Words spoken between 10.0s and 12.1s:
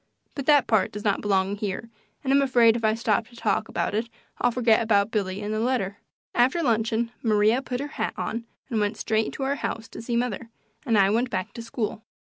see mother, and I went back to school.